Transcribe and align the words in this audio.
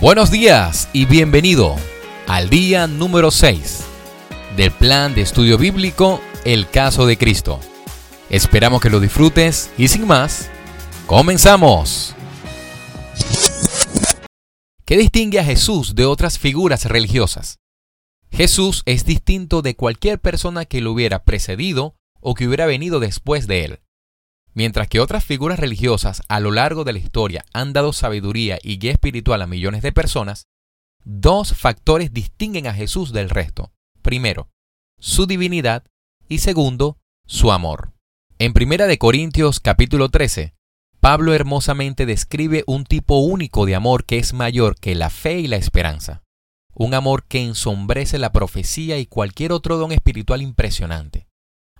Buenos 0.00 0.30
días 0.30 0.88
y 0.94 1.04
bienvenido 1.04 1.76
al 2.26 2.48
día 2.48 2.86
número 2.86 3.30
6 3.30 3.84
del 4.56 4.70
plan 4.70 5.14
de 5.14 5.20
estudio 5.20 5.58
bíblico 5.58 6.22
El 6.46 6.70
caso 6.70 7.04
de 7.04 7.18
Cristo. 7.18 7.60
Esperamos 8.30 8.80
que 8.80 8.88
lo 8.88 8.98
disfrutes 8.98 9.70
y 9.76 9.88
sin 9.88 10.06
más, 10.06 10.50
comenzamos. 11.06 12.16
¿Qué 14.86 14.96
distingue 14.96 15.38
a 15.38 15.44
Jesús 15.44 15.94
de 15.94 16.06
otras 16.06 16.38
figuras 16.38 16.86
religiosas? 16.86 17.58
Jesús 18.32 18.82
es 18.86 19.04
distinto 19.04 19.60
de 19.60 19.76
cualquier 19.76 20.18
persona 20.18 20.64
que 20.64 20.80
lo 20.80 20.92
hubiera 20.92 21.24
precedido 21.24 21.94
o 22.22 22.34
que 22.34 22.48
hubiera 22.48 22.64
venido 22.64 23.00
después 23.00 23.46
de 23.46 23.66
él. 23.66 23.80
Mientras 24.52 24.88
que 24.88 25.00
otras 25.00 25.24
figuras 25.24 25.60
religiosas 25.60 26.22
a 26.28 26.40
lo 26.40 26.50
largo 26.50 26.84
de 26.84 26.92
la 26.92 26.98
historia 26.98 27.44
han 27.52 27.72
dado 27.72 27.92
sabiduría 27.92 28.58
y 28.62 28.78
guía 28.78 28.92
espiritual 28.92 29.42
a 29.42 29.46
millones 29.46 29.82
de 29.82 29.92
personas, 29.92 30.48
dos 31.04 31.54
factores 31.54 32.12
distinguen 32.12 32.66
a 32.66 32.74
Jesús 32.74 33.12
del 33.12 33.30
resto. 33.30 33.72
Primero, 34.02 34.50
su 34.98 35.26
divinidad 35.26 35.84
y 36.28 36.38
segundo, 36.38 36.98
su 37.26 37.52
amor. 37.52 37.92
En 38.38 38.52
Primera 38.52 38.86
de 38.86 38.98
Corintios 38.98 39.60
capítulo 39.60 40.08
13, 40.08 40.54
Pablo 41.00 41.32
hermosamente 41.32 42.04
describe 42.04 42.64
un 42.66 42.84
tipo 42.84 43.20
único 43.20 43.64
de 43.66 43.74
amor 43.74 44.04
que 44.04 44.18
es 44.18 44.34
mayor 44.34 44.78
que 44.78 44.94
la 44.94 45.10
fe 45.10 45.40
y 45.40 45.46
la 45.46 45.56
esperanza. 45.56 46.22
Un 46.74 46.92
amor 46.92 47.24
que 47.24 47.40
ensombrece 47.40 48.18
la 48.18 48.32
profecía 48.32 48.98
y 48.98 49.06
cualquier 49.06 49.52
otro 49.52 49.78
don 49.78 49.92
espiritual 49.92 50.42
impresionante. 50.42 51.29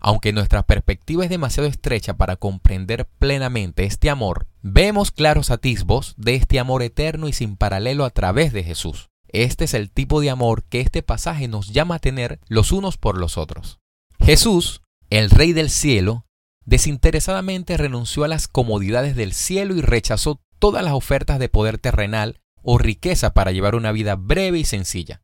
Aunque 0.00 0.32
nuestra 0.32 0.62
perspectiva 0.62 1.24
es 1.24 1.30
demasiado 1.30 1.68
estrecha 1.68 2.16
para 2.16 2.36
comprender 2.36 3.08
plenamente 3.18 3.84
este 3.84 4.10
amor, 4.10 4.46
vemos 4.62 5.10
claros 5.10 5.50
atisbos 5.50 6.14
de 6.16 6.36
este 6.36 6.58
amor 6.58 6.82
eterno 6.82 7.28
y 7.28 7.32
sin 7.32 7.56
paralelo 7.56 8.04
a 8.04 8.10
través 8.10 8.52
de 8.52 8.62
Jesús. 8.62 9.10
Este 9.28 9.64
es 9.64 9.74
el 9.74 9.90
tipo 9.90 10.20
de 10.20 10.30
amor 10.30 10.64
que 10.64 10.80
este 10.80 11.02
pasaje 11.02 11.48
nos 11.48 11.72
llama 11.72 11.96
a 11.96 11.98
tener 11.98 12.40
los 12.48 12.72
unos 12.72 12.96
por 12.96 13.18
los 13.18 13.36
otros. 13.36 13.78
Jesús, 14.20 14.82
el 15.10 15.30
Rey 15.30 15.52
del 15.52 15.70
cielo, 15.70 16.26
desinteresadamente 16.64 17.76
renunció 17.76 18.24
a 18.24 18.28
las 18.28 18.46
comodidades 18.48 19.16
del 19.16 19.32
cielo 19.32 19.74
y 19.74 19.80
rechazó 19.80 20.40
todas 20.58 20.84
las 20.84 20.92
ofertas 20.92 21.38
de 21.38 21.48
poder 21.48 21.78
terrenal 21.78 22.40
o 22.62 22.78
riqueza 22.78 23.34
para 23.34 23.52
llevar 23.52 23.74
una 23.74 23.92
vida 23.92 24.16
breve 24.16 24.58
y 24.58 24.64
sencilla. 24.64 25.22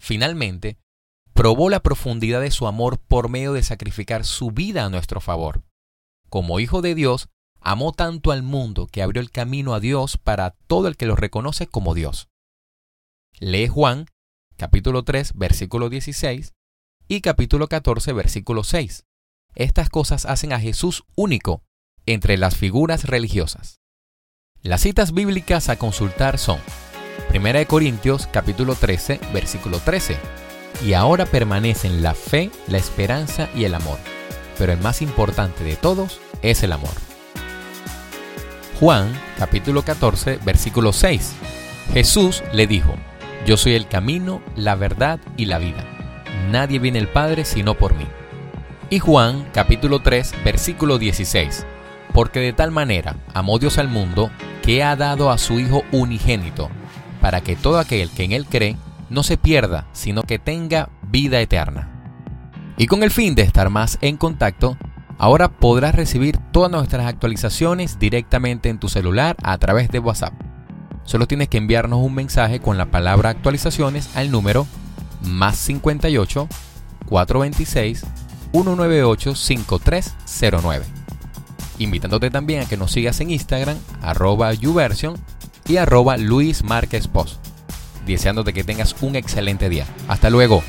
Finalmente, 0.00 0.78
probó 1.40 1.70
la 1.70 1.80
profundidad 1.80 2.42
de 2.42 2.50
su 2.50 2.66
amor 2.66 2.98
por 2.98 3.30
medio 3.30 3.54
de 3.54 3.62
sacrificar 3.62 4.26
su 4.26 4.50
vida 4.50 4.84
a 4.84 4.90
nuestro 4.90 5.22
favor. 5.22 5.62
Como 6.28 6.60
Hijo 6.60 6.82
de 6.82 6.94
Dios, 6.94 7.30
amó 7.62 7.94
tanto 7.94 8.30
al 8.30 8.42
mundo 8.42 8.86
que 8.86 9.00
abrió 9.00 9.22
el 9.22 9.30
camino 9.30 9.72
a 9.72 9.80
Dios 9.80 10.18
para 10.18 10.50
todo 10.50 10.86
el 10.86 10.98
que 10.98 11.06
lo 11.06 11.16
reconoce 11.16 11.66
como 11.66 11.94
Dios. 11.94 12.28
Lee 13.38 13.68
Juan, 13.68 14.04
capítulo 14.58 15.02
3, 15.02 15.32
versículo 15.34 15.88
16 15.88 16.52
y 17.08 17.22
capítulo 17.22 17.68
14, 17.68 18.12
versículo 18.12 18.62
6. 18.62 19.06
Estas 19.54 19.88
cosas 19.88 20.26
hacen 20.26 20.52
a 20.52 20.60
Jesús 20.60 21.04
único 21.16 21.62
entre 22.04 22.36
las 22.36 22.54
figuras 22.54 23.04
religiosas. 23.04 23.80
Las 24.60 24.82
citas 24.82 25.14
bíblicas 25.14 25.70
a 25.70 25.78
consultar 25.78 26.36
son 26.36 26.60
1 27.34 27.66
Corintios 27.66 28.26
capítulo 28.26 28.74
13, 28.74 29.20
versículo 29.32 29.78
13 29.78 30.18
y 30.84 30.94
ahora 30.94 31.26
permanecen 31.26 32.02
la 32.02 32.14
fe, 32.14 32.50
la 32.66 32.78
esperanza 32.78 33.48
y 33.54 33.64
el 33.64 33.74
amor. 33.74 33.98
Pero 34.58 34.72
el 34.72 34.80
más 34.80 35.02
importante 35.02 35.64
de 35.64 35.76
todos 35.76 36.20
es 36.42 36.62
el 36.62 36.72
amor. 36.72 36.92
Juan 38.78 39.12
capítulo 39.38 39.82
14 39.82 40.38
versículo 40.44 40.92
6. 40.92 41.32
Jesús 41.92 42.42
le 42.52 42.66
dijo, 42.66 42.94
Yo 43.46 43.56
soy 43.56 43.74
el 43.74 43.88
camino, 43.88 44.40
la 44.56 44.74
verdad 44.74 45.20
y 45.36 45.46
la 45.46 45.58
vida. 45.58 45.84
Nadie 46.50 46.78
viene 46.78 46.98
al 46.98 47.08
Padre 47.08 47.44
sino 47.44 47.74
por 47.74 47.94
mí. 47.94 48.06
Y 48.88 48.98
Juan 48.98 49.46
capítulo 49.52 50.00
3 50.00 50.32
versículo 50.44 50.98
16. 50.98 51.66
Porque 52.14 52.40
de 52.40 52.52
tal 52.52 52.70
manera 52.70 53.16
amó 53.34 53.58
Dios 53.58 53.78
al 53.78 53.88
mundo 53.88 54.30
que 54.62 54.82
ha 54.82 54.96
dado 54.96 55.30
a 55.30 55.38
su 55.38 55.60
Hijo 55.60 55.84
unigénito, 55.92 56.70
para 57.20 57.40
que 57.40 57.56
todo 57.56 57.78
aquel 57.78 58.10
que 58.10 58.24
en 58.24 58.32
él 58.32 58.46
cree 58.46 58.76
no 59.10 59.22
se 59.22 59.36
pierda, 59.36 59.86
sino 59.92 60.22
que 60.22 60.38
tenga 60.38 60.88
vida 61.02 61.40
eterna. 61.40 61.88
Y 62.78 62.86
con 62.86 63.02
el 63.02 63.10
fin 63.10 63.34
de 63.34 63.42
estar 63.42 63.68
más 63.68 63.98
en 64.00 64.16
contacto, 64.16 64.78
ahora 65.18 65.50
podrás 65.50 65.94
recibir 65.94 66.38
todas 66.52 66.70
nuestras 66.70 67.06
actualizaciones 67.06 67.98
directamente 67.98 68.70
en 68.70 68.78
tu 68.78 68.88
celular 68.88 69.36
a 69.42 69.58
través 69.58 69.90
de 69.90 69.98
WhatsApp. 69.98 70.32
Solo 71.04 71.26
tienes 71.26 71.48
que 71.48 71.58
enviarnos 71.58 72.00
un 72.00 72.14
mensaje 72.14 72.60
con 72.60 72.78
la 72.78 72.86
palabra 72.86 73.30
actualizaciones 73.30 74.16
al 74.16 74.30
número 74.30 74.66
más 75.22 75.56
58 75.56 76.48
426 77.06 78.06
198 78.52 79.34
5309. 79.34 80.84
Invitándote 81.78 82.30
también 82.30 82.62
a 82.62 82.66
que 82.66 82.76
nos 82.76 82.92
sigas 82.92 83.20
en 83.20 83.30
Instagram, 83.30 83.76
arroba 84.02 84.52
YouVersion 84.52 85.18
y 85.66 85.78
arroba 85.78 86.16
Luis 86.16 86.62
deseándote 88.12 88.52
que 88.52 88.64
tengas 88.64 88.94
un 89.00 89.16
excelente 89.16 89.68
día. 89.68 89.86
Hasta 90.08 90.30
luego. 90.30 90.62